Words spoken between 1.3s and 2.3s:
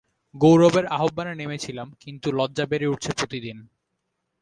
নেমেছিলেম কিন্তু